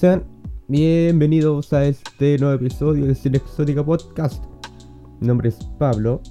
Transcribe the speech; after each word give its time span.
Sean 0.00 0.24
bienvenidos 0.66 1.74
a 1.74 1.84
este 1.84 2.38
nuevo 2.38 2.54
episodio 2.54 3.04
de 3.04 3.14
Cine 3.14 3.36
Exótica 3.36 3.84
Podcast. 3.84 4.42
Mi 5.20 5.26
nombre 5.26 5.50
es 5.50 5.58
Pablo 5.78 6.22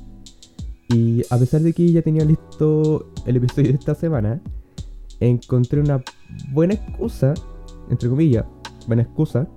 y 0.87 1.21
a 1.29 1.37
pesar 1.37 1.61
de 1.61 1.71
que 1.71 1.91
ya 1.91 2.01
tenía 2.01 2.25
listo 2.25 3.11
el 3.27 3.37
episodio 3.37 3.67
de 3.67 3.77
esta 3.77 3.93
semana, 3.93 4.41
encontré 5.19 5.81
una 5.81 6.03
buena 6.51 6.73
excusa, 6.73 7.35
entre 7.91 8.09
comillas, 8.09 8.45
buena 8.87 9.03
excusa, 9.03 9.47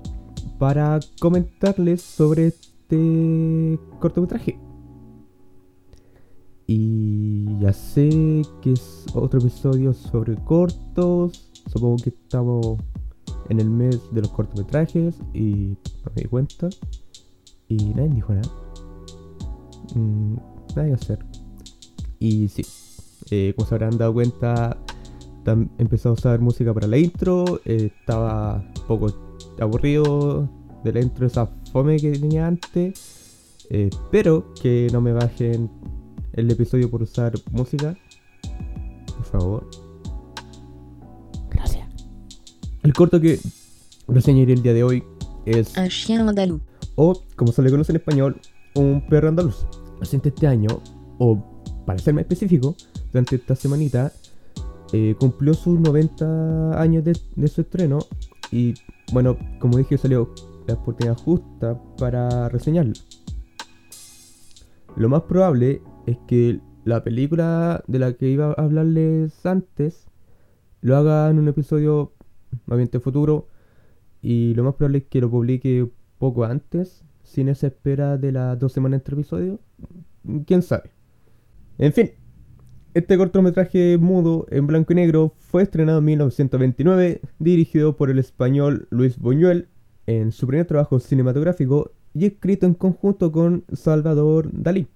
para 0.58 1.00
comentarles 1.18 2.02
sobre 2.02 2.48
este 2.48 3.78
cortometraje. 3.98 4.60
Y 6.66 7.58
ya 7.60 7.72
sé 7.72 8.42
que 8.60 8.74
es 8.74 9.06
otro 9.14 9.40
episodio 9.40 9.94
sobre 9.94 10.36
cortos. 10.44 11.50
Supongo 11.66 11.96
que 11.96 12.10
estamos 12.10 12.76
en 13.52 13.60
el 13.60 13.70
mes 13.70 14.00
de 14.10 14.22
los 14.22 14.30
cortometrajes 14.30 15.14
y 15.34 15.76
no 16.04 16.12
me 16.16 16.22
di 16.22 16.28
cuenta. 16.28 16.68
Y 17.68 17.76
nadie 17.94 18.14
dijo 18.14 18.32
nada. 18.32 18.50
Mm, 19.94 20.36
nada 20.74 20.88
que 20.88 20.94
hacer. 20.94 21.18
Y 22.18 22.48
sí, 22.48 22.64
eh, 23.30 23.52
como 23.54 23.68
se 23.68 23.74
habrán 23.74 23.98
dado 23.98 24.14
cuenta, 24.14 24.78
empezó 25.78 26.10
a 26.10 26.12
usar 26.12 26.40
música 26.40 26.72
para 26.72 26.86
la 26.86 26.96
intro. 26.98 27.60
Eh, 27.64 27.92
estaba 28.00 28.64
un 28.76 28.86
poco 28.86 29.36
aburrido 29.60 30.48
de 30.82 30.92
la 30.92 31.00
intro, 31.00 31.26
esa 31.26 31.46
fome 31.72 31.96
que 31.98 32.12
tenía 32.12 32.46
antes. 32.46 33.66
Eh, 33.68 33.90
espero 33.92 34.52
que 34.60 34.88
no 34.92 35.00
me 35.00 35.12
bajen 35.12 35.70
el 36.32 36.50
episodio 36.50 36.90
por 36.90 37.02
usar 37.02 37.34
música. 37.52 37.94
Por 39.16 39.24
favor. 39.26 39.81
El 42.82 42.92
corto 42.92 43.20
que 43.20 43.38
reseñaré 44.08 44.54
el 44.54 44.62
día 44.62 44.74
de 44.74 44.82
hoy 44.82 45.04
es. 45.46 45.76
Un 45.76 45.88
chien 45.88 46.28
andaluz. 46.28 46.60
O, 46.96 47.22
como 47.36 47.52
se 47.52 47.62
le 47.62 47.70
conoce 47.70 47.92
en 47.92 47.96
español, 47.96 48.40
un 48.74 49.06
perro 49.08 49.28
andaluz. 49.28 49.66
Reciente 50.00 50.30
este 50.30 50.48
año, 50.48 50.82
o 51.18 51.64
para 51.86 52.00
ser 52.00 52.14
más 52.14 52.22
específico, 52.22 52.74
durante 53.12 53.36
esta 53.36 53.54
semanita, 53.54 54.12
eh, 54.92 55.14
cumplió 55.18 55.54
sus 55.54 55.78
90 55.78 56.80
años 56.80 57.04
de, 57.04 57.16
de, 57.36 57.48
su 57.48 57.60
estreno. 57.60 58.00
Y 58.50 58.74
bueno, 59.12 59.38
como 59.60 59.78
dije, 59.78 59.96
salió 59.96 60.34
la 60.66 60.74
oportunidad 60.74 61.16
justa 61.16 61.80
para 61.98 62.48
reseñarlo. 62.48 62.94
Lo 64.96 65.08
más 65.08 65.22
probable 65.22 65.82
es 66.06 66.18
que 66.26 66.60
la 66.84 67.04
película 67.04 67.84
de 67.86 67.98
la 68.00 68.12
que 68.14 68.28
iba 68.28 68.46
a 68.48 68.52
hablarles 68.54 69.46
antes 69.46 70.06
lo 70.80 70.96
haga 70.96 71.30
en 71.30 71.38
un 71.38 71.46
episodio 71.46 72.12
más 72.66 72.78
futuro 73.02 73.48
y 74.22 74.54
lo 74.54 74.64
más 74.64 74.74
probable 74.74 74.98
es 74.98 75.04
que 75.04 75.20
lo 75.20 75.30
publique 75.30 75.88
poco 76.18 76.44
antes, 76.44 77.04
sin 77.24 77.48
esa 77.48 77.66
espera 77.66 78.16
de 78.16 78.32
las 78.32 78.58
dos 78.58 78.72
semanas 78.72 79.00
entre 79.00 79.14
episodios. 79.14 79.58
Quién 80.46 80.62
sabe. 80.62 80.90
En 81.78 81.92
fin, 81.92 82.12
este 82.94 83.16
cortometraje 83.16 83.98
mudo 83.98 84.46
en 84.50 84.66
blanco 84.66 84.92
y 84.92 84.96
negro 84.96 85.34
fue 85.38 85.62
estrenado 85.64 85.98
en 85.98 86.04
1929, 86.04 87.20
dirigido 87.38 87.96
por 87.96 88.10
el 88.10 88.18
español 88.18 88.86
Luis 88.90 89.18
Buñuel 89.18 89.68
en 90.06 90.30
su 90.30 90.46
primer 90.46 90.66
trabajo 90.66 91.00
cinematográfico 91.00 91.92
y 92.14 92.26
escrito 92.26 92.66
en 92.66 92.74
conjunto 92.74 93.32
con 93.32 93.64
Salvador 93.72 94.50
Dalí. 94.52 94.88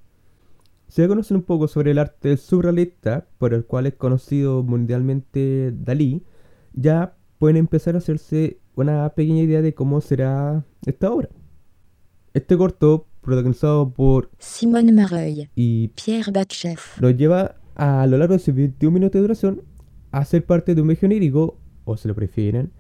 Se 0.89 1.09
conocen 1.09 1.39
un 1.39 1.43
poco 1.43 1.67
sobre 1.67 1.91
el 1.91 1.99
arte 1.99 2.37
surrealista, 2.37 3.27
por 3.39 3.55
el 3.55 3.65
cual 3.65 3.87
es 3.87 3.95
conocido 3.95 4.63
mundialmente 4.63 5.73
Dalí, 5.75 6.23
ya 6.75 7.17
pueden 7.39 7.57
empezar 7.57 7.95
a 7.95 7.99
hacerse 7.99 8.59
una 8.75 9.09
pequeña 9.11 9.43
idea 9.43 9.63
de 9.63 9.75
cómo 9.75 10.01
será 10.01 10.65
esta 10.85 11.11
obra. 11.11 11.29
Este 12.35 12.57
corto, 12.57 13.07
protagonizado 13.23 13.91
por 13.91 14.31
Simone 14.39 14.93
Mareuil 14.93 15.51
y 15.55 15.89
Pierre 15.89 16.31
Batchev, 16.33 16.79
nos 17.01 17.17
lleva 17.17 17.57
a 17.75 18.07
lo 18.07 18.19
largo 18.19 18.35
de 18.35 18.41
sus 18.41 18.55
21 18.55 18.93
minutos 18.93 19.15
de 19.15 19.21
duración 19.21 19.63
a 20.13 20.25
ser 20.25 20.45
parte 20.45 20.75
de 20.75 20.83
un 20.83 20.89
viaje 20.89 21.07
onírico, 21.07 21.59
o 21.85 21.97
se 21.97 22.09
lo 22.09 22.15
prefieren, 22.15 22.73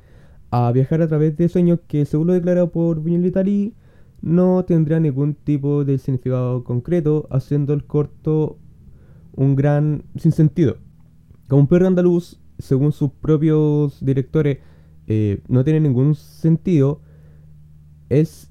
a 0.50 0.72
viajar 0.72 1.02
a 1.02 1.08
través 1.08 1.36
de 1.36 1.48
sueños 1.48 1.80
que, 1.86 2.04
según 2.04 2.28
lo 2.28 2.32
declarado 2.32 2.70
por 2.70 3.00
Buñuel 3.00 3.48
y 3.48 3.74
no 4.22 4.64
tendrá 4.64 5.00
ningún 5.00 5.34
tipo 5.34 5.84
de 5.84 5.98
significado 5.98 6.64
concreto, 6.64 7.26
haciendo 7.30 7.74
el 7.74 7.84
corto 7.84 8.58
un 9.34 9.54
gran 9.54 10.04
sinsentido. 10.16 10.78
Como 11.48 11.62
un 11.62 11.68
perro 11.68 11.86
andaluz, 11.86 12.40
según 12.58 12.92
sus 12.92 13.10
propios 13.10 14.04
directores, 14.04 14.58
eh, 15.06 15.42
no 15.48 15.64
tiene 15.64 15.80
ningún 15.80 16.14
sentido, 16.14 17.00
es 18.08 18.50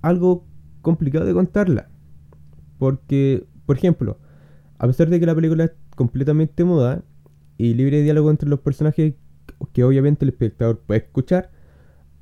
algo 0.00 0.46
complicado 0.80 1.24
de 1.24 1.34
contarla. 1.34 1.88
Porque, 2.78 3.46
por 3.66 3.76
ejemplo, 3.76 4.18
a 4.78 4.86
pesar 4.86 5.08
de 5.08 5.20
que 5.20 5.26
la 5.26 5.34
película 5.34 5.64
es 5.64 5.72
completamente 5.96 6.64
muda 6.64 7.02
y 7.58 7.74
libre 7.74 7.98
de 7.98 8.04
diálogo 8.04 8.30
entre 8.30 8.48
los 8.48 8.60
personajes 8.60 9.14
que 9.72 9.84
obviamente 9.84 10.24
el 10.24 10.30
espectador 10.30 10.80
puede 10.80 11.00
escuchar, 11.00 11.50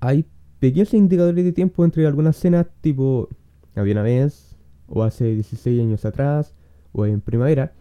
hay 0.01 0.27
pequeños 0.59 0.93
indicadores 0.93 1.45
de 1.45 1.53
tiempo 1.53 1.85
entre 1.85 2.07
algunas 2.07 2.37
escenas 2.37 2.67
tipo 2.83 3.29
había 3.75 3.95
una 3.95 4.03
vez, 4.03 4.57
o 4.87 5.03
hace 5.03 5.35
16 5.35 5.81
años 5.81 6.05
atrás, 6.05 6.55
o 6.93 7.07
en 7.07 7.21
primavera, 7.21 7.73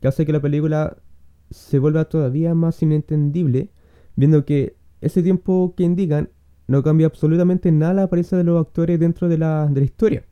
que 0.00 0.08
hace 0.08 0.26
que 0.26 0.32
la 0.32 0.40
película 0.40 0.98
se 1.50 1.78
vuelva 1.78 2.06
todavía 2.06 2.54
más 2.54 2.82
inentendible, 2.82 3.70
viendo 4.16 4.44
que 4.44 4.76
ese 5.00 5.22
tiempo 5.22 5.74
que 5.76 5.84
indican 5.84 6.30
no 6.66 6.82
cambia 6.82 7.06
absolutamente 7.06 7.70
nada 7.70 7.94
la 7.94 8.02
apariencia 8.04 8.36
de 8.36 8.44
los 8.44 8.60
actores 8.60 8.98
dentro 8.98 9.28
de 9.28 9.38
la, 9.38 9.66
de 9.66 9.80
la 9.80 9.86
historia. 9.86 10.24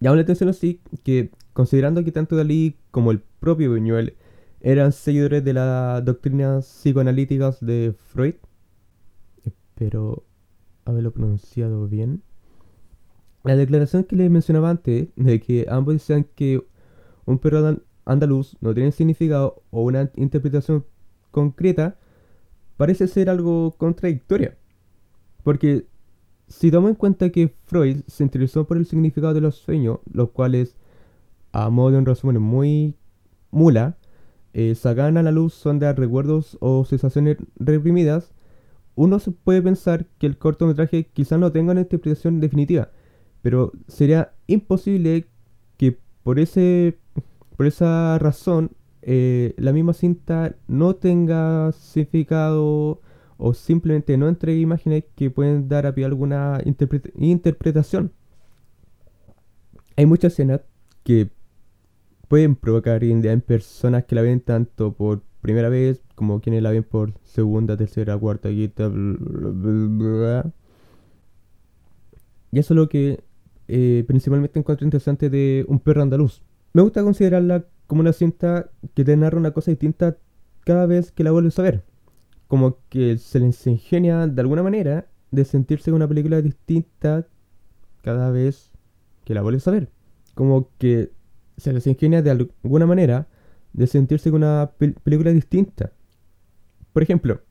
Llama 0.00 0.16
la 0.16 0.22
atención 0.22 0.48
así 0.48 0.80
que, 1.04 1.30
considerando 1.52 2.04
que 2.04 2.12
tanto 2.12 2.36
Dalí 2.36 2.76
como 2.90 3.10
el 3.10 3.20
propio 3.40 3.70
Buñuel 3.70 4.16
eran 4.60 4.92
seguidores 4.92 5.44
de 5.44 5.52
las 5.52 6.04
doctrinas 6.04 6.66
psicoanalíticas 6.66 7.60
de 7.60 7.94
Freud, 7.96 8.34
pero 9.74 10.24
haberlo 10.84 11.12
pronunciado 11.12 11.86
bien. 11.86 12.22
La 13.44 13.56
declaración 13.56 14.04
que 14.04 14.16
les 14.16 14.30
mencionaba 14.30 14.70
antes, 14.70 15.08
de 15.14 15.40
que 15.40 15.66
ambos 15.68 15.94
decían 15.94 16.26
que 16.34 16.64
un 17.24 17.38
perro 17.38 17.78
andaluz 18.08 18.56
no 18.60 18.74
tiene 18.74 18.90
significado 18.90 19.62
o 19.70 19.82
una 19.82 20.10
interpretación 20.16 20.84
concreta, 21.30 21.96
parece 22.76 23.06
ser 23.06 23.30
algo 23.30 23.72
contradictoria. 23.76 24.56
Porque 25.44 25.86
si 26.48 26.70
tomamos 26.70 26.90
en 26.90 26.96
cuenta 26.96 27.30
que 27.30 27.54
Freud 27.66 28.00
se 28.06 28.24
interesó 28.24 28.66
por 28.66 28.78
el 28.78 28.86
significado 28.86 29.34
de 29.34 29.40
los 29.40 29.56
sueños, 29.56 29.98
los 30.10 30.30
cuales, 30.30 30.76
a 31.52 31.68
modo 31.70 31.92
de 31.92 31.98
un 31.98 32.06
resumen 32.06 32.40
muy 32.40 32.96
mula, 33.50 33.98
eh, 34.54 34.74
sacan 34.74 35.16
a 35.18 35.22
la 35.22 35.30
luz 35.30 35.54
son 35.54 35.78
de 35.78 35.92
recuerdos 35.92 36.56
o 36.60 36.84
sensaciones 36.84 37.36
reprimidas, 37.56 38.32
uno 38.94 39.20
se 39.20 39.30
puede 39.30 39.62
pensar 39.62 40.06
que 40.18 40.26
el 40.26 40.38
cortometraje 40.38 41.06
quizá 41.12 41.38
no 41.38 41.52
tenga 41.52 41.72
una 41.72 41.82
interpretación 41.82 42.40
definitiva, 42.40 42.90
pero 43.42 43.72
sería 43.86 44.32
imposible 44.46 45.28
que 45.76 45.98
por, 46.24 46.38
ese, 46.38 46.98
por 47.58 47.66
esa 47.66 48.16
razón 48.20 48.70
eh, 49.02 49.52
la 49.58 49.72
misma 49.72 49.92
cinta 49.92 50.54
no 50.68 50.94
tenga 50.94 51.72
significado 51.72 53.00
o 53.36 53.52
simplemente 53.52 54.16
no 54.16 54.28
entregue 54.28 54.60
imágenes 54.60 55.02
que 55.16 55.28
pueden 55.28 55.68
dar 55.68 55.84
a 55.84 55.92
pie 55.92 56.04
alguna 56.04 56.62
interpretación. 57.16 58.12
Hay 59.96 60.06
muchas 60.06 60.34
escenas 60.34 60.60
que 61.02 61.30
pueden 62.28 62.54
provocar 62.54 63.02
idea 63.02 63.32
en 63.32 63.40
personas 63.40 64.04
que 64.04 64.14
la 64.14 64.22
ven 64.22 64.40
tanto 64.40 64.92
por 64.92 65.22
primera 65.40 65.68
vez, 65.68 66.00
como 66.14 66.40
quienes 66.40 66.62
la 66.62 66.70
ven 66.70 66.84
por 66.84 67.12
segunda, 67.24 67.76
tercera, 67.76 68.16
cuarta, 68.16 68.50
quinta, 68.50 68.88
Y 72.52 72.58
eso 72.60 72.74
es 72.74 72.76
lo 72.76 72.88
que 72.88 73.24
eh, 73.66 74.04
principalmente 74.06 74.60
encuentro 74.60 74.84
interesante 74.84 75.28
de 75.28 75.64
Un 75.66 75.80
perro 75.80 76.02
andaluz. 76.02 76.44
Me 76.72 76.82
gusta 76.82 77.02
considerarla 77.02 77.64
como 77.86 78.00
una 78.00 78.12
cinta 78.12 78.70
que 78.94 79.04
te 79.04 79.16
narra 79.16 79.38
una 79.38 79.52
cosa 79.52 79.70
distinta 79.70 80.16
cada 80.64 80.86
vez 80.86 81.12
que 81.12 81.24
la 81.24 81.30
vuelves 81.30 81.58
a 81.58 81.62
ver. 81.62 81.84
Como 82.46 82.78
que 82.88 83.18
se 83.18 83.40
les 83.40 83.66
ingenia 83.66 84.26
de 84.26 84.40
alguna 84.40 84.62
manera 84.62 85.08
de 85.30 85.44
sentirse 85.44 85.92
una 85.92 86.08
película 86.08 86.40
distinta 86.40 87.26
cada 88.02 88.30
vez 88.30 88.70
que 89.24 89.34
la 89.34 89.42
vuelves 89.42 89.66
a 89.68 89.70
ver. 89.70 89.90
Como 90.34 90.70
que 90.78 91.10
se 91.56 91.72
les 91.72 91.86
ingenia 91.86 92.22
de 92.22 92.30
alguna 92.30 92.86
manera 92.86 93.28
de 93.72 93.86
sentirse 93.86 94.30
con 94.30 94.42
una 94.42 94.70
película 95.02 95.32
distinta. 95.32 95.92
Por 96.92 97.02
ejemplo, 97.02 97.42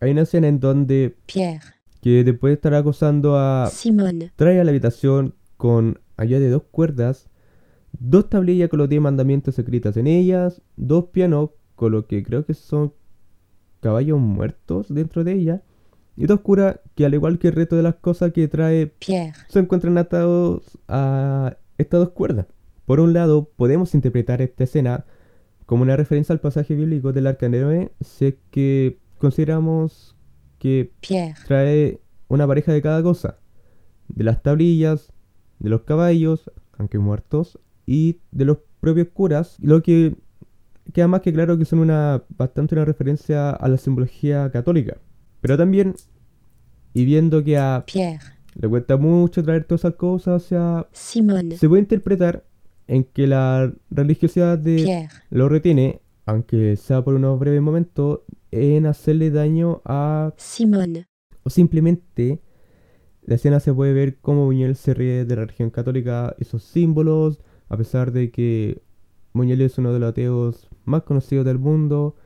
hay 0.00 0.12
una 0.12 0.22
escena 0.22 0.48
en 0.48 0.60
donde 0.60 1.16
Pierre, 1.26 1.60
que 2.00 2.24
después 2.24 2.50
de 2.50 2.54
estar 2.54 2.74
acosando 2.74 3.36
a 3.36 3.68
Simone, 3.70 4.32
trae 4.36 4.60
a 4.60 4.64
la 4.64 4.70
habitación 4.70 5.34
con 5.56 6.00
allá 6.16 6.40
de 6.40 6.50
dos 6.50 6.62
cuerdas, 6.70 7.28
dos 7.92 8.28
tablillas 8.28 8.68
con 8.68 8.78
los 8.78 8.88
diez 8.88 9.00
mandamientos 9.00 9.58
escritas 9.58 9.96
en 9.96 10.06
ellas, 10.06 10.62
dos 10.76 11.06
pianos 11.06 11.50
con 11.74 11.92
lo 11.92 12.06
que 12.06 12.22
creo 12.22 12.44
que 12.44 12.54
son 12.54 12.92
caballos 13.80 14.18
muertos 14.18 14.92
dentro 14.92 15.24
de 15.24 15.32
ella, 15.32 15.62
y 16.16 16.26
te 16.26 16.32
oscura 16.32 16.80
que 16.96 17.06
al 17.06 17.14
igual 17.14 17.38
que 17.38 17.48
el 17.48 17.54
resto 17.54 17.76
de 17.76 17.84
las 17.84 17.94
cosas 17.94 18.32
que 18.32 18.48
trae 18.48 18.88
Pierre, 18.88 19.34
se 19.48 19.60
encuentran 19.60 19.96
atados 19.98 20.78
a 20.88 21.56
estas 21.78 22.00
dos 22.00 22.10
cuerdas. 22.10 22.46
Por 22.86 22.98
un 22.98 23.12
lado, 23.12 23.50
podemos 23.56 23.94
interpretar 23.94 24.42
esta 24.42 24.64
escena 24.64 25.04
como 25.66 25.82
una 25.82 25.96
referencia 25.96 26.32
al 26.32 26.40
pasaje 26.40 26.74
bíblico 26.74 27.12
del 27.12 27.26
arca 27.26 27.48
Noé, 27.48 27.92
si 28.00 28.26
es 28.26 28.34
que 28.50 28.98
consideramos 29.18 30.16
que 30.58 30.92
Pierre, 31.00 31.34
trae 31.46 32.00
una 32.26 32.46
pareja 32.46 32.72
de 32.72 32.82
cada 32.82 33.02
cosa, 33.02 33.38
de 34.08 34.24
las 34.24 34.42
tablillas, 34.42 35.12
de 35.60 35.70
los 35.70 35.82
caballos, 35.82 36.50
aunque 36.76 36.98
muertos, 36.98 37.60
y 37.88 38.20
de 38.32 38.44
los 38.44 38.58
propios 38.80 39.08
curas, 39.14 39.56
lo 39.62 39.82
que 39.82 40.14
queda 40.92 41.08
más 41.08 41.22
que 41.22 41.32
claro 41.32 41.56
que 41.56 41.64
son 41.64 41.78
una 41.78 42.22
bastante 42.36 42.74
una 42.74 42.84
referencia 42.84 43.48
a 43.48 43.66
la 43.66 43.78
simbología 43.78 44.50
católica. 44.50 44.98
Pero 45.40 45.56
también, 45.56 45.94
y 46.92 47.06
viendo 47.06 47.42
que 47.42 47.56
a 47.56 47.84
Pierre, 47.86 48.20
le 48.60 48.68
cuesta 48.68 48.98
mucho 48.98 49.42
traer 49.42 49.64
todas 49.64 49.80
esas 49.80 49.94
cosas, 49.94 50.42
sea, 50.42 50.86
Simone, 50.92 51.56
se 51.56 51.66
puede 51.66 51.80
interpretar 51.80 52.44
en 52.88 53.04
que 53.04 53.26
la 53.26 53.72
religiosidad 53.90 54.58
de 54.58 54.76
Pierre, 54.76 55.08
lo 55.30 55.48
retiene, 55.48 56.02
aunque 56.26 56.76
sea 56.76 57.02
por 57.02 57.14
unos 57.14 57.38
breves 57.38 57.62
momentos, 57.62 58.20
en 58.50 58.84
hacerle 58.84 59.30
daño 59.30 59.80
a 59.86 60.34
Simone, 60.36 61.06
o 61.42 61.48
simplemente 61.48 62.42
la 63.22 63.36
escena 63.36 63.60
se 63.60 63.72
puede 63.72 63.94
ver 63.94 64.18
cómo 64.20 64.44
Buñuel 64.44 64.76
se 64.76 64.92
ríe 64.92 65.24
de 65.24 65.36
la 65.36 65.42
religión 65.46 65.70
católica, 65.70 66.36
esos 66.38 66.62
símbolos, 66.62 67.40
a 67.68 67.76
pesar 67.76 68.12
de 68.12 68.30
que 68.30 68.82
Buñuel 69.32 69.60
es 69.60 69.78
uno 69.78 69.92
de 69.92 69.98
los 69.98 70.10
ateos 70.10 70.68
más 70.84 71.02
conocidos 71.02 71.44
del 71.44 71.58
mundo, 71.58 72.16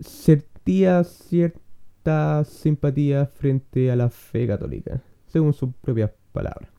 sentía 0.00 1.04
cierta 1.04 2.44
simpatía 2.44 3.26
frente 3.26 3.90
a 3.90 3.96
la 3.96 4.10
fe 4.10 4.46
católica, 4.46 5.02
según 5.26 5.52
sus 5.52 5.74
propias 5.80 6.10
palabras. 6.32 6.70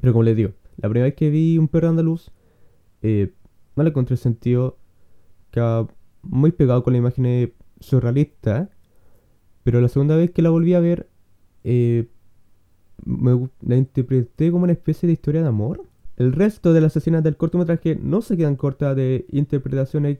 Pero 0.00 0.12
como 0.12 0.22
les 0.22 0.36
digo, 0.36 0.52
la 0.76 0.88
primera 0.88 1.06
vez 1.06 1.14
que 1.14 1.30
vi 1.30 1.58
un 1.58 1.68
perro 1.68 1.88
andaluz, 1.88 2.30
eh, 3.02 3.32
no 3.76 3.82
le 3.82 3.90
encontré 3.90 4.16
sentido, 4.16 4.78
quedaba 5.50 5.88
muy 6.22 6.52
pegado 6.52 6.82
con 6.82 6.92
la 6.92 6.98
imagen 6.98 7.52
surrealista, 7.80 8.70
pero 9.64 9.80
la 9.80 9.88
segunda 9.88 10.16
vez 10.16 10.30
que 10.30 10.42
la 10.42 10.50
volví 10.50 10.74
a 10.74 10.80
ver, 10.80 11.08
eh, 11.64 12.08
me 13.04 13.48
la 13.60 13.76
interpreté 13.76 14.50
como 14.50 14.64
una 14.64 14.72
especie 14.72 15.06
de 15.06 15.14
historia 15.14 15.42
de 15.42 15.48
amor. 15.48 15.84
El 16.22 16.32
resto 16.32 16.72
de 16.72 16.80
las 16.80 16.96
escenas 16.96 17.24
del 17.24 17.36
cortometraje 17.36 17.98
no 18.00 18.22
se 18.22 18.36
quedan 18.36 18.54
cortas 18.54 18.94
de 18.94 19.26
interpretaciones 19.32 20.18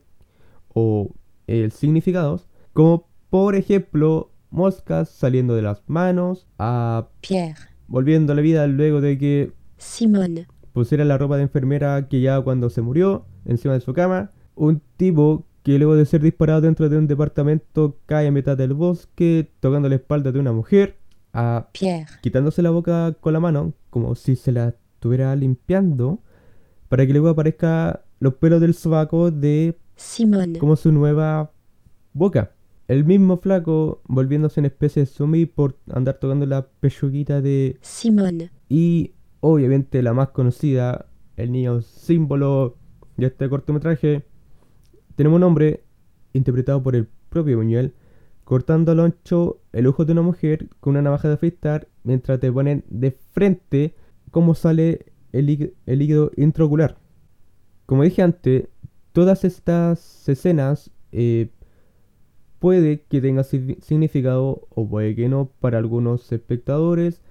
o 0.74 1.14
eh, 1.46 1.70
significados, 1.70 2.48
como 2.72 3.06
por 3.30 3.54
ejemplo 3.54 4.32
moscas 4.50 5.10
saliendo 5.10 5.54
de 5.54 5.62
las 5.62 5.84
manos, 5.86 6.48
a 6.58 7.06
Pierre, 7.20 7.54
volviendo 7.86 8.32
a 8.32 8.36
la 8.36 8.42
vida 8.42 8.66
luego 8.66 9.00
de 9.00 9.16
que 9.16 9.52
Simone, 9.76 10.48
pusiera 10.72 11.04
la 11.04 11.18
ropa 11.18 11.36
de 11.36 11.44
enfermera 11.44 12.08
que 12.08 12.20
ya 12.20 12.40
cuando 12.40 12.68
se 12.68 12.82
murió 12.82 13.24
encima 13.44 13.74
de 13.74 13.80
su 13.80 13.94
cama, 13.94 14.32
un 14.56 14.82
tipo 14.96 15.46
que 15.62 15.78
luego 15.78 15.94
de 15.94 16.04
ser 16.04 16.20
disparado 16.20 16.62
dentro 16.62 16.88
de 16.88 16.98
un 16.98 17.06
departamento 17.06 17.96
cae 18.06 18.26
a 18.26 18.32
mitad 18.32 18.56
del 18.56 18.74
bosque 18.74 19.52
tocando 19.60 19.88
la 19.88 19.94
espalda 19.94 20.32
de 20.32 20.40
una 20.40 20.52
mujer, 20.52 20.96
a 21.32 21.68
Pierre, 21.70 22.06
quitándose 22.22 22.60
la 22.60 22.70
boca 22.70 23.14
con 23.20 23.32
la 23.34 23.38
mano, 23.38 23.72
como 23.88 24.16
si 24.16 24.34
se 24.34 24.50
la 24.50 24.74
estuviera 25.02 25.34
limpiando, 25.34 26.20
para 26.88 27.04
que 27.04 27.12
luego 27.12 27.28
aparezca 27.28 28.04
los 28.20 28.34
pelos 28.34 28.60
del 28.60 28.72
sobaco 28.72 29.32
de 29.32 29.76
Simone, 29.96 30.60
como 30.60 30.76
su 30.76 30.92
nueva 30.92 31.50
boca. 32.12 32.52
El 32.86 33.04
mismo 33.04 33.38
flaco 33.38 34.00
volviéndose 34.04 34.60
una 34.60 34.68
especie 34.68 35.02
de 35.02 35.06
zombie 35.06 35.46
por 35.46 35.76
andar 35.90 36.18
tocando 36.18 36.46
la 36.46 36.68
pechuguita 36.68 37.40
de... 37.40 37.78
Simone, 37.80 38.52
Y 38.68 39.12
obviamente 39.40 40.02
la 40.02 40.12
más 40.12 40.28
conocida, 40.28 41.06
el 41.36 41.50
niño 41.50 41.80
símbolo 41.80 42.76
de 43.16 43.26
este 43.26 43.48
cortometraje, 43.48 44.24
tenemos 45.16 45.38
un 45.38 45.42
hombre 45.42 45.82
interpretado 46.32 46.80
por 46.80 46.94
el 46.94 47.08
propio 47.28 47.56
Buñuel, 47.56 47.94
cortando 48.44 48.92
al 48.92 49.00
ancho 49.00 49.62
el 49.72 49.88
ojo 49.88 50.04
de 50.04 50.12
una 50.12 50.22
mujer 50.22 50.68
con 50.78 50.92
una 50.92 51.02
navaja 51.02 51.26
de 51.26 51.34
afeitar 51.34 51.88
mientras 52.04 52.38
te 52.38 52.52
ponen 52.52 52.84
de 52.88 53.10
frente 53.32 53.96
cómo 54.32 54.56
sale 54.56 55.06
el, 55.30 55.46
líqui- 55.46 55.74
el 55.86 56.00
líquido 56.00 56.32
intraocular. 56.36 56.96
Como 57.86 58.02
dije 58.02 58.22
antes, 58.22 58.66
todas 59.12 59.44
estas 59.44 60.28
escenas 60.28 60.90
eh, 61.12 61.50
puede 62.58 63.02
que 63.02 63.20
tengan 63.20 63.44
si- 63.44 63.76
significado 63.80 64.66
o 64.70 64.88
puede 64.88 65.14
que 65.14 65.28
no 65.28 65.50
para 65.60 65.78
algunos 65.78 66.32
espectadores 66.32 67.22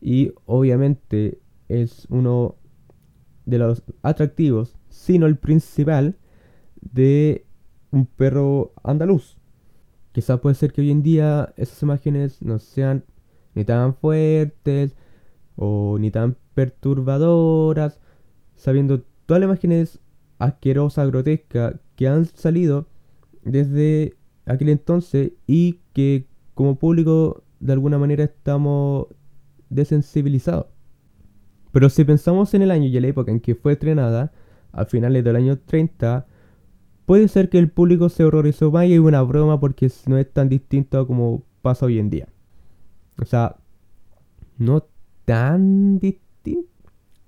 y 0.00 0.32
obviamente 0.44 1.38
es 1.68 2.06
uno 2.10 2.56
de 3.46 3.58
los 3.58 3.82
atractivos, 4.02 4.76
sino 4.88 5.26
el 5.26 5.36
principal, 5.38 6.16
de 6.80 7.44
un 7.90 8.06
perro 8.06 8.72
andaluz. 8.82 9.36
Quizás 10.12 10.40
puede 10.40 10.54
ser 10.54 10.72
que 10.72 10.80
hoy 10.80 10.90
en 10.90 11.02
día 11.02 11.52
esas 11.56 11.82
imágenes 11.82 12.42
no 12.42 12.58
sean 12.58 13.04
ni 13.54 13.64
tan 13.64 13.94
fuertes 13.94 14.94
o 15.56 15.96
ni 15.98 16.10
tan 16.10 16.36
perturbadoras, 16.58 18.00
sabiendo 18.56 19.04
todas 19.26 19.40
las 19.40 19.46
imágenes 19.46 20.00
asquerosas, 20.40 21.06
grotescas 21.06 21.76
que 21.94 22.08
han 22.08 22.24
salido 22.24 22.88
desde 23.44 24.16
aquel 24.44 24.70
entonces 24.70 25.34
y 25.46 25.78
que 25.92 26.26
como 26.54 26.76
público 26.76 27.44
de 27.60 27.74
alguna 27.74 27.96
manera 27.96 28.24
estamos 28.24 29.06
desensibilizados. 29.70 30.66
Pero 31.70 31.88
si 31.90 32.02
pensamos 32.02 32.52
en 32.54 32.62
el 32.62 32.72
año 32.72 32.86
y 32.86 32.96
en 32.96 33.02
la 33.02 33.08
época 33.08 33.30
en 33.30 33.38
que 33.38 33.54
fue 33.54 33.74
estrenada, 33.74 34.32
a 34.72 34.84
finales 34.84 35.22
del 35.22 35.36
año 35.36 35.60
30, 35.60 36.26
puede 37.06 37.28
ser 37.28 37.50
que 37.50 37.58
el 37.58 37.70
público 37.70 38.08
se 38.08 38.24
horrorizó 38.24 38.72
más 38.72 38.86
y 38.86 38.94
hay 38.94 38.98
una 38.98 39.22
broma 39.22 39.60
porque 39.60 39.88
no 40.06 40.18
es 40.18 40.28
tan 40.32 40.48
distinto 40.48 41.06
como 41.06 41.44
pasa 41.62 41.86
hoy 41.86 42.00
en 42.00 42.10
día. 42.10 42.26
O 43.22 43.24
sea, 43.26 43.58
no 44.56 44.84
tan 45.24 46.00
distinto. 46.00 46.27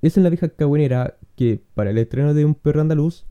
Es 0.03 0.17
en 0.17 0.23
la 0.23 0.31
vieja 0.31 0.49
cagüenera 0.49 1.17
que 1.37 1.61
para 1.75 1.91
el 1.91 1.99
estreno 1.99 2.35
de 2.35 2.45
Un 2.45 2.55
perro 2.55 2.81
andaluz, 2.81 3.27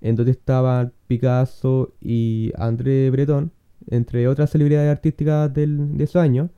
en 0.00 0.16
donde 0.16 0.32
estaban 0.32 0.92
Picasso 1.06 1.94
y 2.00 2.52
André 2.56 3.10
Breton, 3.10 3.52
entre 3.88 4.28
otras 4.28 4.50
celebridades 4.50 4.90
artísticas 4.90 5.52
del, 5.52 5.96
de 5.96 6.04
esos 6.04 6.16
años, 6.16 6.50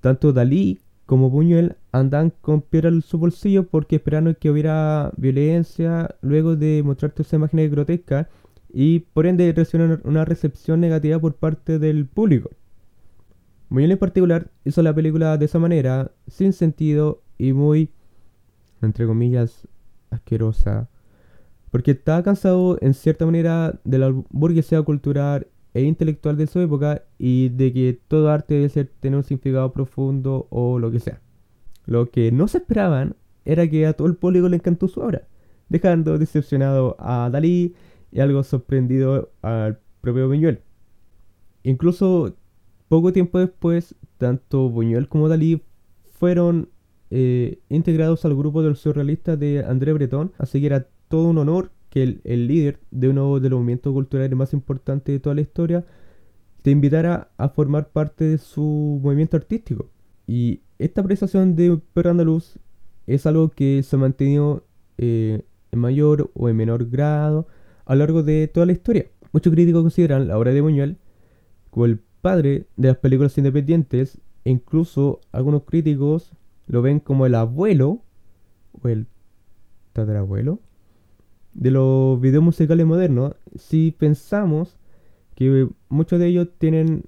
tanto 0.00 0.32
Dalí 0.32 0.80
como 1.06 1.30
Buñuel 1.30 1.76
andan 1.92 2.32
con 2.40 2.62
piedra 2.62 2.88
en 2.88 3.02
su 3.02 3.18
bolsillo 3.18 3.66
porque 3.66 3.96
esperaron 3.96 4.36
que 4.38 4.50
hubiera 4.50 5.12
violencia 5.16 6.14
luego 6.22 6.56
de 6.56 6.82
mostrar 6.84 7.12
todas 7.12 7.26
esas 7.26 7.38
imágenes 7.38 7.70
grotescas 7.70 8.26
y 8.72 9.00
por 9.00 9.26
ende 9.26 9.52
recibieron 9.52 10.00
una 10.04 10.24
recepción 10.24 10.80
negativa 10.80 11.18
por 11.18 11.34
parte 11.34 11.78
del 11.78 12.06
público. 12.06 12.50
Buñuel 13.68 13.92
en 13.92 13.98
particular 13.98 14.50
hizo 14.64 14.82
la 14.82 14.94
película 14.94 15.36
de 15.36 15.44
esa 15.44 15.58
manera, 15.58 16.10
sin 16.26 16.52
sentido 16.52 17.22
y 17.38 17.52
muy, 17.52 17.90
entre 18.84 19.06
comillas, 19.06 19.68
asquerosa, 20.10 20.88
porque 21.70 21.92
estaba 21.92 22.22
cansado 22.22 22.78
en 22.80 22.94
cierta 22.94 23.26
manera 23.26 23.80
de 23.84 23.98
la 23.98 24.10
burguesía 24.30 24.82
cultural 24.82 25.48
e 25.74 25.82
intelectual 25.82 26.36
de 26.36 26.46
su 26.46 26.60
época 26.60 27.02
y 27.18 27.48
de 27.48 27.72
que 27.72 28.00
todo 28.06 28.30
arte 28.30 28.54
debe 28.54 28.68
ser, 28.68 28.92
tener 29.00 29.16
un 29.16 29.24
significado 29.24 29.72
profundo 29.72 30.46
o 30.50 30.78
lo 30.78 30.90
que 30.90 31.00
sea. 31.00 31.20
Lo 31.86 32.10
que 32.10 32.30
no 32.30 32.48
se 32.48 32.58
esperaban 32.58 33.16
era 33.44 33.68
que 33.68 33.86
a 33.86 33.92
todo 33.92 34.08
el 34.08 34.16
público 34.16 34.48
le 34.48 34.56
encantó 34.56 34.88
su 34.88 35.00
obra, 35.00 35.26
dejando 35.68 36.16
decepcionado 36.16 36.96
a 36.98 37.28
Dalí 37.30 37.74
y 38.12 38.20
algo 38.20 38.42
sorprendido 38.44 39.32
al 39.42 39.80
propio 40.00 40.28
Buñuel. 40.28 40.60
Incluso 41.64 42.36
poco 42.88 43.12
tiempo 43.12 43.38
después, 43.38 43.96
tanto 44.18 44.68
Buñuel 44.68 45.08
como 45.08 45.28
Dalí 45.28 45.62
fueron 46.12 46.68
eh, 47.10 47.58
integrados 47.68 48.24
al 48.24 48.34
grupo 48.34 48.62
de 48.62 48.70
los 48.70 48.80
surrealistas 48.80 49.38
de 49.38 49.64
André 49.64 49.92
Breton, 49.92 50.32
así 50.38 50.60
que 50.60 50.66
era 50.66 50.88
todo 51.08 51.28
un 51.28 51.38
honor 51.38 51.70
que 51.90 52.20
el, 52.24 52.48
líder 52.48 52.80
de 52.90 53.08
uno 53.08 53.38
de 53.38 53.48
los 53.48 53.58
movimientos 53.58 53.92
culturales 53.92 54.36
más 54.36 54.52
importantes 54.52 55.14
de 55.14 55.20
toda 55.20 55.36
la 55.36 55.42
historia 55.42 55.84
te 56.62 56.72
invitara 56.72 57.30
a 57.36 57.48
formar 57.50 57.90
parte 57.90 58.24
de 58.24 58.38
su 58.38 58.98
movimiento 59.02 59.36
artístico. 59.36 59.90
Y 60.26 60.62
esta 60.78 61.02
apreciación 61.02 61.54
de 61.54 61.78
Perro 61.92 62.10
Andaluz 62.10 62.58
es 63.06 63.26
algo 63.26 63.50
que 63.50 63.82
se 63.84 63.94
ha 63.94 63.98
mantenido 63.98 64.64
eh, 64.98 65.42
en 65.70 65.78
mayor 65.78 66.30
o 66.34 66.48
en 66.48 66.56
menor 66.56 66.90
grado 66.90 67.46
a 67.84 67.94
lo 67.94 68.00
largo 68.00 68.22
de 68.22 68.48
toda 68.48 68.66
la 68.66 68.72
historia. 68.72 69.06
Muchos 69.32 69.52
críticos 69.52 69.82
consideran 69.82 70.26
la 70.26 70.38
obra 70.38 70.52
de 70.52 70.60
Buñuel 70.62 70.96
como 71.70 71.86
el 71.86 72.00
padre 72.22 72.66
de 72.76 72.88
las 72.88 72.96
películas 72.96 73.36
independientes 73.38 74.18
e 74.44 74.50
incluso 74.50 75.20
algunos 75.30 75.62
críticos 75.64 76.32
lo 76.66 76.82
ven 76.82 77.00
como 77.00 77.26
el 77.26 77.34
abuelo 77.34 78.02
o 78.82 78.88
el 78.88 79.06
tatarabuelo 79.92 80.60
de 81.52 81.70
los 81.70 82.20
videos 82.20 82.42
musicales 82.42 82.84
modernos 82.84 83.34
si 83.56 83.92
pensamos 83.92 84.76
que 85.34 85.68
muchos 85.88 86.18
de 86.18 86.26
ellos 86.26 86.48
tienen 86.58 87.04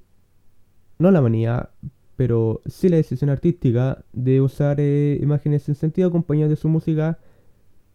no 0.99 1.11
la 1.11 1.21
manía, 1.21 1.71
pero 2.17 2.63
sí 2.67 2.89
la 2.89 2.97
decisión 2.97 3.31
artística 3.31 4.05
de 4.13 4.41
usar 4.41 4.81
eh, 4.81 5.19
imágenes 5.21 5.65
sin 5.65 5.75
sentido 5.75 6.09
acompañadas 6.09 6.51
de 6.51 6.57
su 6.57 6.69
música, 6.69 7.19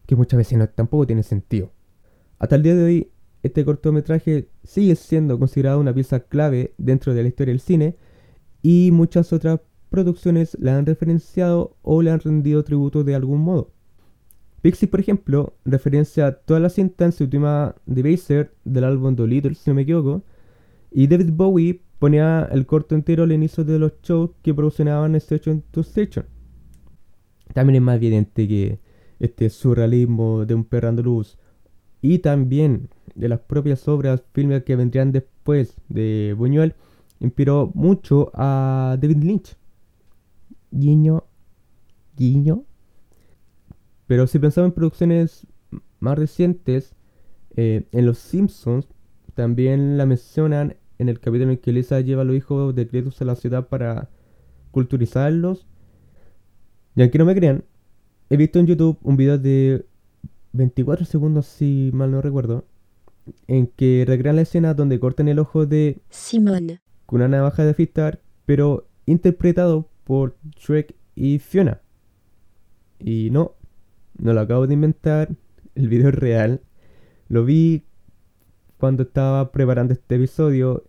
que 0.05 0.15
muchas 0.15 0.37
veces 0.37 0.57
no, 0.57 0.69
tampoco 0.69 1.07
tiene 1.07 1.23
sentido. 1.23 1.71
Hasta 2.37 2.55
el 2.55 2.63
día 2.63 2.75
de 2.75 2.83
hoy, 2.83 3.11
este 3.43 3.65
cortometraje 3.65 4.49
sigue 4.63 4.95
siendo 4.95 5.39
considerado 5.39 5.79
una 5.79 5.93
pieza 5.93 6.19
clave 6.19 6.73
dentro 6.77 7.13
de 7.13 7.23
la 7.23 7.29
historia 7.29 7.53
del 7.53 7.59
cine 7.59 7.95
y 8.61 8.91
muchas 8.91 9.33
otras 9.33 9.61
producciones 9.91 10.57
la 10.59 10.77
han 10.77 10.85
referenciado 10.87 11.75
o 11.83 12.01
le 12.01 12.09
han 12.09 12.21
rendido 12.21 12.63
tributo 12.63 13.03
de 13.03 13.13
algún 13.13 13.41
modo. 13.41 13.71
Pixie, 14.61 14.87
por 14.87 14.99
ejemplo, 14.99 15.53
referencia 15.65 16.31
toda 16.31 16.59
la 16.59 16.69
cinta 16.69 17.05
en 17.05 17.11
su 17.11 17.25
última 17.25 17.75
The 17.91 18.01
Baser 18.01 18.53
del 18.63 18.85
álbum 18.85 19.15
The 19.15 19.27
Little, 19.27 19.55
si 19.55 19.69
no 19.69 19.75
me 19.75 19.81
equivoco, 19.81 20.23
y 20.91 21.07
David 21.07 21.31
Bowie 21.33 21.81
ponía 21.99 22.47
el 22.51 22.65
corto 22.65 22.95
entero 22.95 23.23
al 23.23 23.31
inicio 23.31 23.63
de 23.63 23.79
los 23.79 23.93
shows 24.01 24.31
que 24.41 24.53
promocionaban 24.53 25.15
Station 25.15 25.63
to 25.71 25.81
Station. 25.81 26.25
También 27.53 27.75
es 27.75 27.81
más 27.81 27.97
evidente 27.97 28.47
que 28.47 28.79
este 29.19 29.49
surrealismo 29.49 30.45
de 30.45 30.55
un 30.55 30.63
perro 30.63 30.91
luz 30.93 31.37
y 32.01 32.19
también 32.19 32.89
de 33.13 33.29
las 33.29 33.39
propias 33.39 33.87
obras 33.87 34.23
filmes 34.33 34.63
que 34.63 34.75
vendrían 34.75 35.11
después 35.11 35.75
de 35.89 36.33
Buñuel 36.37 36.75
inspiró 37.19 37.71
mucho 37.73 38.31
a 38.33 38.97
David 38.99 39.23
Lynch. 39.23 39.60
Guiño, 40.71 41.25
guiño. 42.15 42.63
Pero 44.07 44.27
si 44.27 44.39
pensamos 44.39 44.69
en 44.69 44.73
producciones 44.73 45.47
más 45.99 46.17
recientes, 46.17 46.95
eh, 47.55 47.87
en 47.91 48.05
Los 48.05 48.17
Simpsons 48.17 48.87
también 49.35 49.97
la 49.97 50.05
mencionan 50.05 50.75
en 50.97 51.09
el 51.09 51.19
capítulo 51.19 51.51
en 51.51 51.57
que 51.57 51.71
Lisa 51.71 51.99
lleva 52.01 52.21
a 52.21 52.25
los 52.25 52.35
hijos 52.35 52.75
de 52.75 52.87
Cletus 52.87 53.21
a 53.21 53.25
la 53.25 53.35
ciudad 53.35 53.67
para 53.67 54.09
culturizarlos. 54.71 55.67
Y 56.95 57.01
aunque 57.01 57.17
no 57.17 57.25
me 57.25 57.35
crean, 57.35 57.63
he 58.29 58.37
visto 58.37 58.59
en 58.59 58.67
YouTube 58.67 58.97
un 59.01 59.17
video 59.17 59.37
de 59.37 59.85
24 60.53 61.05
segundos, 61.05 61.45
si 61.45 61.91
mal 61.93 62.11
no 62.11 62.21
recuerdo, 62.21 62.65
en 63.47 63.67
que 63.67 64.03
recrean 64.07 64.35
la 64.35 64.41
escena 64.43 64.73
donde 64.73 64.99
cortan 64.99 65.27
el 65.27 65.39
ojo 65.39 65.65
de 65.65 66.01
Simone, 66.09 66.81
con 67.05 67.21
una 67.21 67.29
navaja 67.29 67.63
de 67.63 67.71
afeitar, 67.71 68.21
pero 68.45 68.87
interpretado 69.05 69.89
por 70.11 70.35
Shrek 70.57 70.93
y 71.15 71.39
Fiona. 71.39 71.79
Y 72.99 73.29
no, 73.31 73.53
no 74.17 74.33
lo 74.33 74.41
acabo 74.41 74.67
de 74.67 74.73
inventar, 74.73 75.29
el 75.73 75.87
video 75.87 76.09
es 76.09 76.15
real. 76.15 76.59
Lo 77.29 77.45
vi 77.45 77.85
cuando 78.77 79.03
estaba 79.03 79.53
preparando 79.53 79.93
este 79.93 80.15
episodio 80.15 80.83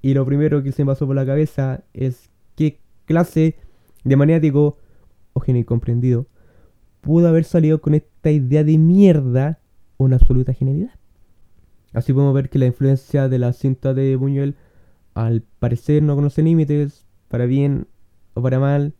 y 0.00 0.14
lo 0.14 0.24
primero 0.24 0.62
que 0.62 0.70
se 0.70 0.84
me 0.84 0.92
pasó 0.92 1.04
por 1.04 1.16
la 1.16 1.26
cabeza 1.26 1.82
es 1.94 2.30
qué 2.54 2.78
clase 3.06 3.56
de 4.04 4.14
maniático 4.14 4.78
o 5.32 5.40
genio 5.40 5.62
incomprendido 5.62 6.28
pudo 7.00 7.26
haber 7.26 7.42
salido 7.42 7.80
con 7.80 7.94
esta 7.94 8.30
idea 8.30 8.62
de 8.62 8.78
mierda 8.78 9.58
una 9.96 10.14
absoluta 10.14 10.54
genialidad. 10.54 10.94
Así 11.92 12.12
podemos 12.12 12.34
ver 12.34 12.50
que 12.50 12.60
la 12.60 12.66
influencia 12.66 13.28
de 13.28 13.38
la 13.40 13.52
cinta 13.52 13.94
de 13.94 14.14
Buñuel 14.14 14.54
al 15.14 15.42
parecer 15.58 16.04
no 16.04 16.14
conoce 16.14 16.44
límites, 16.44 17.04
para 17.26 17.46
bien 17.46 17.88
o 18.40 18.42
para 18.42 18.58
mal. 18.58 18.94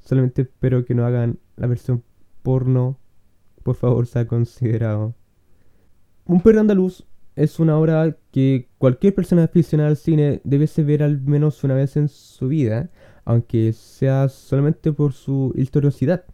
Solamente 0.00 0.42
espero 0.42 0.84
que 0.84 0.94
no 0.94 1.04
hagan 1.04 1.38
la 1.56 1.66
versión 1.66 2.02
porno. 2.42 2.98
Por 3.62 3.76
favor, 3.76 4.06
sea 4.06 4.26
considerado. 4.26 5.14
Un 6.24 6.40
perro 6.40 6.60
andaluz 6.60 7.04
es 7.36 7.58
una 7.60 7.78
obra 7.78 8.16
que 8.30 8.68
cualquier 8.78 9.14
persona 9.14 9.44
aficionada 9.44 9.90
al 9.90 9.96
cine 9.96 10.40
debe 10.44 10.68
ver 10.84 11.02
al 11.02 11.20
menos 11.20 11.62
una 11.64 11.74
vez 11.74 11.96
en 11.96 12.08
su 12.08 12.48
vida, 12.48 12.90
aunque 13.24 13.72
sea 13.72 14.28
solamente 14.28 14.92
por 14.92 15.12
su 15.12 15.52
historiosidad. 15.56 16.24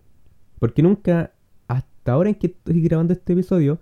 Porque 0.59 0.83
nunca, 0.83 1.33
hasta 1.69 2.13
ahora 2.13 2.31
en 2.31 2.35
que 2.35 2.49
estoy 2.49 2.81
grabando 2.83 3.13
este 3.13 3.33
episodio, 3.33 3.79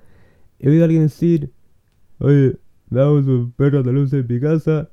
he 0.59 0.69
oído 0.69 0.83
a 0.83 0.87
alguien 0.87 1.05
decir, 1.05 1.53
oye, 2.19 2.59
damos 2.91 3.27
un 3.27 3.53
perro 3.53 3.79
andaluz 3.79 4.13
en 4.13 4.27
mi 4.29 4.41
casa. 4.41 4.91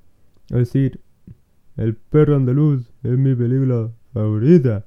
O 0.52 0.58
decir, 0.58 1.00
el 1.78 1.96
perro 1.96 2.36
andaluz 2.36 2.92
es 3.04 3.18
mi 3.18 3.36
película 3.36 3.92
favorita. 4.14 4.86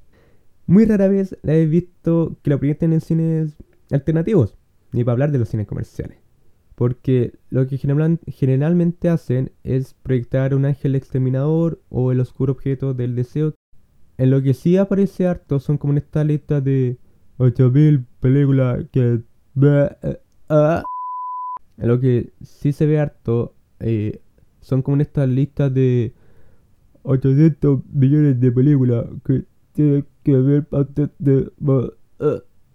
Muy 0.66 0.84
rara 0.84 1.08
vez 1.08 1.36
la 1.42 1.54
he 1.54 1.66
visto 1.66 2.36
que 2.42 2.50
la 2.50 2.58
proyecten 2.58 2.92
en 2.92 3.00
cines 3.00 3.56
alternativos, 3.90 4.56
ni 4.92 5.04
para 5.04 5.12
hablar 5.12 5.32
de 5.32 5.38
los 5.38 5.48
cines 5.48 5.66
comerciales. 5.66 6.18
Porque 6.74 7.32
lo 7.50 7.66
que 7.66 7.78
generalmente 7.78 9.08
hacen 9.08 9.52
es 9.64 9.94
proyectar 9.94 10.54
un 10.54 10.66
ángel 10.66 10.94
exterminador 10.94 11.80
o 11.88 12.12
el 12.12 12.20
oscuro 12.20 12.52
objeto 12.52 12.94
del 12.94 13.14
deseo. 13.14 13.54
En 14.18 14.30
lo 14.30 14.42
que 14.42 14.54
sí 14.54 14.76
aparece 14.76 15.26
harto 15.26 15.58
son 15.58 15.78
como 15.78 15.92
en 15.92 15.98
esta 15.98 16.24
lista 16.24 16.60
de 16.60 16.98
8000 17.38 18.04
películas 18.20 18.84
que... 18.92 19.22
Eh, 19.62 20.20
ah. 20.48 20.84
En 21.78 21.88
lo 21.88 22.00
que 22.00 22.32
sí 22.42 22.72
se 22.72 22.86
ve 22.86 22.98
harto 22.98 23.54
eh, 23.80 24.20
son 24.60 24.82
como 24.82 24.96
en 24.96 25.02
estas 25.02 25.28
listas 25.28 25.72
de 25.72 26.14
800 27.06 27.80
millones 27.92 28.40
de 28.40 28.50
películas 28.50 29.06
que 29.24 29.44
tienen 29.72 30.06
que 30.24 30.36
ver 30.36 30.66
antes 30.72 31.10
de... 31.18 31.50
Uh, 31.60 31.90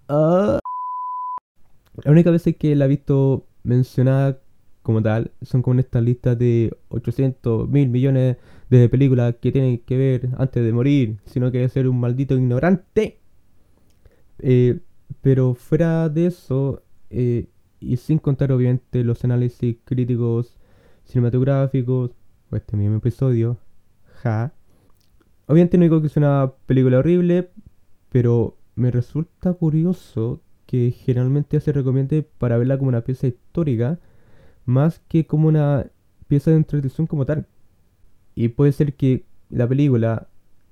uh. 0.08 0.60
La 2.04 2.12
única 2.12 2.32
vez 2.32 2.44
que 2.58 2.76
la 2.76 2.86
he 2.86 2.88
visto 2.88 3.46
mencionada 3.64 4.40
como 4.82 5.04
tal 5.04 5.32
son 5.42 5.62
como 5.62 5.76
en 5.76 5.80
estas 5.82 6.02
listas 6.04 6.40
de 6.40 6.76
800 6.90 7.70
mil 7.70 7.90
millones 7.90 8.38
de 8.70 8.90
películas 8.90 9.36
que 9.42 9.52
tienen 9.52 9.80
que 9.80 9.98
ver 9.98 10.30
antes 10.38 10.64
de 10.64 10.72
morir, 10.72 11.18
sino 11.26 11.52
que 11.52 11.68
ser 11.68 11.88
un 11.88 12.00
maldito 12.00 12.36
ignorante. 12.36 13.20
Eh, 14.40 14.80
pero 15.22 15.54
fuera 15.56 16.08
de 16.08 16.28
eso, 16.28 16.82
eh, 17.10 17.48
y 17.82 17.98
sin 17.98 18.18
contar 18.18 18.52
obviamente 18.54 19.04
los 19.04 19.24
análisis 19.26 19.76
críticos 19.84 20.58
cinematográficos, 21.04 22.12
este 22.54 22.78
mismo 22.78 22.98
episodio, 22.98 23.58
Obviamente 25.48 25.78
no 25.78 25.84
digo 25.84 26.02
que 26.02 26.08
es 26.08 26.18
una 26.18 26.54
película 26.66 27.00
horrible, 27.00 27.50
pero 28.10 28.58
me 28.76 28.92
resulta 28.92 29.54
curioso 29.54 30.42
que 30.66 30.92
generalmente 30.92 31.60
se 31.60 31.74
recomiende 31.74 32.24
para 32.24 32.58
verla 32.58 32.78
como 32.78 32.90
una 32.90 33.02
pieza 33.02 33.28
histórica, 33.28 34.00
más 34.66 35.02
que 35.08 35.26
como 35.26 35.48
una 35.48 35.88
pieza 36.28 36.52
de 36.52 36.58
entretención 36.58 37.08
como 37.08 37.26
tal. 37.26 37.48
Y 38.36 38.50
puede 38.50 38.72
ser 38.72 38.94
que 38.94 39.26
la 39.50 39.68
película, 39.68 40.28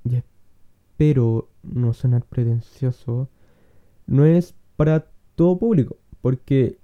y 0.05 0.15
espero 0.15 1.49
no 1.63 1.93
sonar 1.93 2.23
pretencioso, 2.23 3.29
no 4.07 4.25
es 4.25 4.55
para 4.77 5.07
todo 5.35 5.59
público, 5.59 5.97
porque 6.21 6.77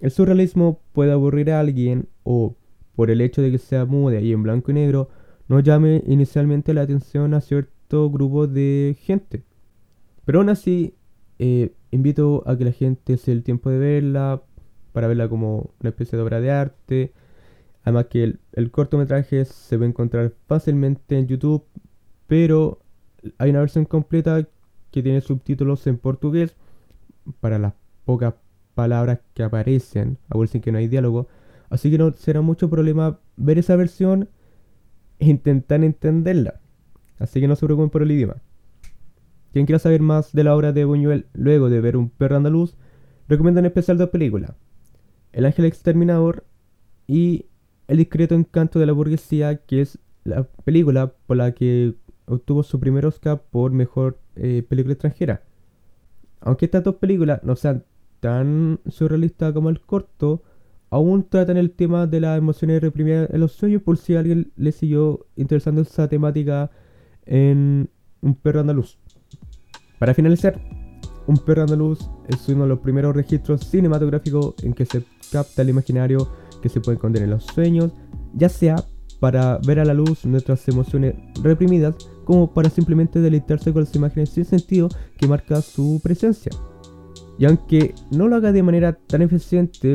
el 0.00 0.10
surrealismo 0.10 0.80
puede 0.92 1.12
aburrir 1.12 1.50
a 1.50 1.60
alguien 1.60 2.08
o 2.22 2.54
por 2.94 3.10
el 3.10 3.20
hecho 3.20 3.42
de 3.42 3.50
que 3.50 3.58
sea 3.58 3.84
muda 3.84 4.20
y 4.20 4.32
en 4.32 4.42
blanco 4.42 4.70
y 4.70 4.74
negro, 4.74 5.10
no 5.48 5.60
llame 5.60 6.02
inicialmente 6.06 6.74
la 6.74 6.82
atención 6.82 7.34
a 7.34 7.40
cierto 7.40 8.10
grupo 8.10 8.46
de 8.46 8.96
gente. 9.00 9.44
Pero 10.24 10.40
aún 10.40 10.48
así, 10.48 10.94
eh, 11.38 11.72
invito 11.90 12.42
a 12.46 12.56
que 12.56 12.64
la 12.64 12.72
gente 12.72 13.16
se 13.16 13.30
dé 13.30 13.36
el 13.36 13.42
tiempo 13.44 13.70
de 13.70 13.78
verla, 13.78 14.42
para 14.92 15.08
verla 15.08 15.28
como 15.28 15.70
una 15.80 15.90
especie 15.90 16.16
de 16.16 16.24
obra 16.24 16.40
de 16.40 16.50
arte. 16.50 17.12
Además 17.84 18.06
que 18.06 18.24
el, 18.24 18.40
el 18.52 18.70
cortometraje 18.70 19.44
se 19.44 19.76
puede 19.76 19.90
encontrar 19.90 20.32
fácilmente 20.46 21.18
en 21.18 21.28
YouTube, 21.28 21.64
pero 22.26 22.80
hay 23.38 23.50
una 23.50 23.60
versión 23.60 23.84
completa 23.84 24.48
que 24.90 25.02
tiene 25.02 25.20
subtítulos 25.20 25.86
en 25.86 25.98
portugués 25.98 26.56
para 27.40 27.58
las 27.58 27.74
pocas 28.04 28.34
palabras 28.74 29.20
que 29.34 29.42
aparecen, 29.42 30.18
aún 30.28 30.48
sin 30.48 30.60
que 30.60 30.72
no 30.72 30.78
hay 30.78 30.88
diálogo. 30.88 31.28
Así 31.68 31.90
que 31.90 31.98
no 31.98 32.12
será 32.12 32.40
mucho 32.40 32.70
problema 32.70 33.18
ver 33.36 33.58
esa 33.58 33.76
versión 33.76 34.28
intentar 35.18 35.82
entenderla. 35.84 36.60
Así 37.18 37.40
que 37.40 37.48
no 37.48 37.56
se 37.56 37.66
preocupen 37.66 37.90
por 37.90 38.02
el 38.02 38.10
idioma. 38.10 38.36
Quien 39.52 39.66
quiera 39.66 39.78
saber 39.78 40.02
más 40.02 40.32
de 40.32 40.44
la 40.44 40.54
obra 40.54 40.72
de 40.72 40.84
Buñuel 40.84 41.26
luego 41.32 41.70
de 41.70 41.80
ver 41.80 41.96
un 41.96 42.10
perro 42.10 42.36
andaluz, 42.36 42.76
recomiendo 43.28 43.60
en 43.60 43.66
especial 43.66 43.96
dos 43.96 44.10
películas. 44.10 44.52
El 45.32 45.46
ángel 45.46 45.64
exterminador 45.64 46.44
y 47.06 47.46
El 47.88 47.98
discreto 47.98 48.34
encanto 48.34 48.80
de 48.80 48.86
la 48.86 48.92
burguesía, 48.92 49.58
que 49.58 49.80
es 49.80 49.98
la 50.24 50.42
película 50.64 51.12
por 51.26 51.36
la 51.36 51.52
que 51.52 51.94
obtuvo 52.26 52.64
su 52.64 52.80
primer 52.80 53.06
Oscar 53.06 53.42
por 53.50 53.70
mejor 53.70 54.18
eh, 54.34 54.64
película 54.68 54.94
extranjera. 54.94 55.42
Aunque 56.40 56.64
estas 56.64 56.82
dos 56.82 56.96
películas 56.96 57.42
no 57.44 57.54
sean 57.54 57.84
tan 58.20 58.80
surrealistas 58.88 59.52
como 59.52 59.70
el 59.70 59.80
corto, 59.80 60.42
aún 60.90 61.28
tratan 61.28 61.56
el 61.56 61.70
tema 61.70 62.06
de 62.06 62.20
las 62.20 62.38
emociones 62.38 62.80
reprimidas 62.80 63.28
en 63.30 63.40
los 63.40 63.52
sueños 63.52 63.82
por 63.82 63.96
si 63.98 64.14
a 64.14 64.20
alguien 64.20 64.52
le 64.56 64.72
siguió 64.72 65.26
interesando 65.36 65.82
esa 65.82 66.08
temática 66.08 66.70
en 67.24 67.88
Un 68.22 68.34
perro 68.34 68.60
andaluz. 68.60 68.98
Para 69.98 70.14
finalizar, 70.14 70.60
Un 71.26 71.38
perro 71.38 71.62
andaluz 71.62 71.98
es 72.28 72.48
uno 72.48 72.62
de 72.62 72.68
los 72.68 72.78
primeros 72.80 73.14
registros 73.14 73.62
cinematográficos 73.62 74.54
en 74.62 74.72
que 74.72 74.86
se 74.86 75.02
capta 75.32 75.62
el 75.62 75.70
imaginario 75.70 76.28
que 76.62 76.68
se 76.68 76.80
puede 76.80 76.96
esconder 76.96 77.22
en 77.22 77.30
los 77.30 77.44
sueños, 77.44 77.92
ya 78.34 78.48
sea 78.48 78.76
para 79.20 79.58
ver 79.66 79.80
a 79.80 79.84
la 79.84 79.94
luz 79.94 80.24
nuestras 80.24 80.66
emociones 80.68 81.14
reprimidas 81.42 81.94
como 82.24 82.52
para 82.52 82.70
simplemente 82.70 83.20
deleitarse 83.20 83.72
con 83.72 83.84
las 83.84 83.94
imágenes 83.94 84.30
sin 84.30 84.44
sentido 84.44 84.88
que 85.16 85.26
marca 85.26 85.60
su 85.62 86.00
presencia. 86.02 86.52
Y 87.38 87.44
aunque 87.44 87.94
no 88.10 88.28
lo 88.28 88.36
haga 88.36 88.52
de 88.52 88.62
manera 88.62 88.92
tan 88.92 89.22
eficiente 89.22 89.94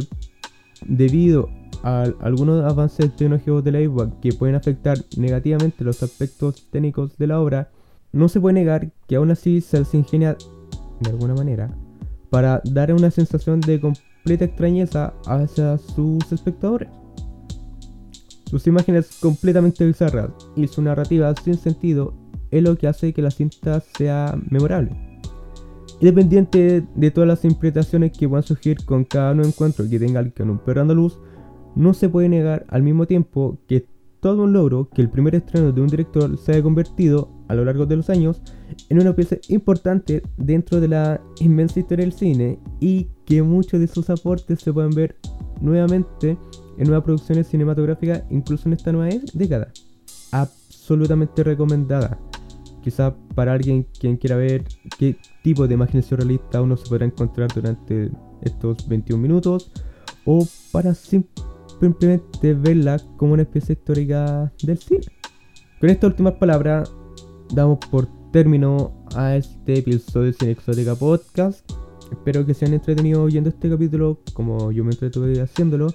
debido 0.85 1.50
a 1.83 2.03
algunos 2.21 2.63
avances 2.63 3.15
tecnológicos 3.15 3.63
de 3.63 3.71
la 3.71 3.79
época 3.79 4.11
que 4.21 4.33
pueden 4.33 4.55
afectar 4.55 4.97
negativamente 5.17 5.83
los 5.83 6.03
aspectos 6.03 6.67
técnicos 6.69 7.17
de 7.17 7.27
la 7.27 7.39
obra, 7.39 7.69
no 8.11 8.29
se 8.29 8.39
puede 8.39 8.53
negar 8.53 8.91
que 9.07 9.15
aún 9.15 9.31
así 9.31 9.61
se 9.61 9.79
les 9.79 9.93
ingenia 9.93 10.38
de 11.00 11.09
alguna 11.09 11.33
manera 11.33 11.75
para 12.29 12.61
dar 12.65 12.93
una 12.93 13.11
sensación 13.11 13.59
de 13.61 13.79
completa 13.79 14.45
extrañeza 14.45 15.13
hacia 15.25 15.77
sus 15.77 16.31
espectadores. 16.31 16.89
Sus 18.45 18.67
imágenes 18.67 19.17
completamente 19.19 19.85
bizarras 19.85 20.31
y 20.55 20.67
su 20.67 20.81
narrativa 20.81 21.33
sin 21.43 21.55
sentido 21.55 22.13
es 22.51 22.63
lo 22.63 22.77
que 22.77 22.88
hace 22.88 23.13
que 23.13 23.21
la 23.21 23.31
cinta 23.31 23.79
sea 23.79 24.38
memorable. 24.50 25.11
Independiente 26.01 26.84
de 26.96 27.12
todas 27.12 27.27
las 27.27 27.46
interpretaciones 27.46 28.12
que 28.17 28.27
puedan 28.27 28.41
surgir 28.41 28.84
con 28.86 29.05
cada 29.05 29.36
nuevo 29.36 29.48
encuentro 29.48 29.88
que 29.88 30.00
tenga 30.00 30.27
con 30.31 30.50
un 30.50 30.58
perro 30.58 30.81
andaluz, 30.81 31.20
no 31.75 31.93
se 31.93 32.10
puede 32.10 32.27
negar 32.27 32.65
al 32.70 32.81
mismo 32.81 33.05
tiempo 33.05 33.60
que 33.67 33.86
todo 34.20 34.43
un 34.43 34.53
logro 34.53 34.89
que 34.89 35.03
el 35.03 35.12
primer 35.12 35.36
estreno 35.36 35.72
de 35.72 35.79
un 35.79 35.88
director 35.88 36.36
se 36.39 36.53
haya 36.53 36.63
convertido 36.63 37.29
a 37.48 37.53
lo 37.53 37.65
largo 37.65 37.86
de 37.86 37.98
los 37.98 38.10
años 38.10 38.41
en 38.89 39.00
una 39.00 39.15
pieza 39.15 39.38
importante 39.50 40.24
dentro 40.38 40.81
de 40.81 40.88
la 40.88 41.22
inmensa 41.39 41.79
historia 41.79 42.03
del 42.03 42.13
cine 42.13 42.60
y 42.79 43.08
que 43.25 43.43
muchos 43.43 43.79
de 43.79 43.88
sus 43.88 44.10
aportes 44.10 44.60
se 44.60 44.74
pueden 44.74 44.91
ver 44.91 45.17
nuevamente 45.60 46.36
en 46.79 46.88
nuevas 46.88 47.03
producciones 47.03 47.48
cinematográficas, 47.48 48.24
incluso 48.31 48.67
en 48.67 48.74
esta 48.74 48.91
nueva 48.91 49.15
década. 49.34 49.72
Absolutamente 50.31 51.43
recomendada. 51.43 52.20
Quizá 52.81 53.15
para 53.35 53.53
alguien 53.53 53.85
quien 54.00 54.17
quiera 54.17 54.35
ver 54.35 54.63
qué 54.97 55.15
tipo 55.43 55.67
de 55.67 55.75
imaginación 55.75 56.19
realista 56.19 56.61
uno 56.61 56.77
se 56.77 56.89
podrá 56.89 57.05
encontrar 57.05 57.50
durante 57.53 58.11
estos 58.41 58.88
21 58.88 59.21
minutos 59.21 59.71
o 60.25 60.45
para 60.71 60.93
simplemente 60.93 62.53
verla 62.53 63.00
como 63.17 63.33
una 63.33 63.43
especie 63.43 63.73
histórica 63.73 64.51
del 64.63 64.77
cine. 64.77 65.05
Con 65.79 65.89
estas 65.89 66.09
últimas 66.09 66.33
palabras 66.33 66.91
damos 67.53 67.79
por 67.89 68.07
término 68.31 69.05
a 69.15 69.35
este 69.35 69.79
episodio 69.79 70.27
de 70.27 70.33
Cine 70.33 70.51
Exótica 70.51 70.95
Podcast. 70.95 71.69
Espero 72.11 72.45
que 72.45 72.53
se 72.53 72.65
hayan 72.65 72.75
entretenido 72.75 73.23
oyendo 73.23 73.50
este 73.50 73.69
capítulo 73.69 74.19
como 74.33 74.71
yo 74.71 74.83
me 74.83 74.91
entretuve 74.91 75.39
haciéndolo. 75.41 75.88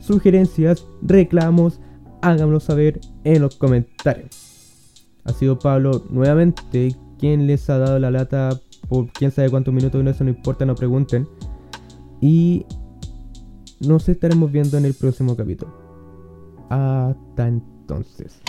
Sugerencias, 0.00 0.86
reclamos, 1.02 1.80
háganlo 2.22 2.60
saber 2.60 3.00
en 3.24 3.42
los 3.42 3.56
comentarios. 3.56 4.47
Ha 5.28 5.32
sido 5.32 5.58
Pablo 5.58 6.06
nuevamente 6.08 6.96
quien 7.18 7.46
les 7.46 7.68
ha 7.68 7.76
dado 7.78 7.98
la 7.98 8.10
lata 8.10 8.58
por 8.88 9.12
quién 9.12 9.30
sabe 9.30 9.50
cuántos 9.50 9.74
minutos, 9.74 10.02
no, 10.02 10.10
eso 10.10 10.24
no 10.24 10.30
importa, 10.30 10.64
no 10.64 10.74
pregunten. 10.74 11.28
Y 12.20 12.64
nos 13.80 14.08
estaremos 14.08 14.50
viendo 14.50 14.78
en 14.78 14.86
el 14.86 14.94
próximo 14.94 15.36
capítulo. 15.36 15.70
Hasta 16.70 17.46
entonces. 17.46 18.40